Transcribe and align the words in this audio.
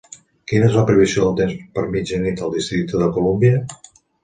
Quina 0.51 0.65
és 0.69 0.77
la 0.77 0.83
previsió 0.87 1.25
del 1.27 1.37
temps 1.59 1.69
per 1.77 1.85
mitjanit 1.97 2.43
al 2.49 2.57
districte 2.57 3.05
de 3.05 3.13
Columbia? 3.21 3.63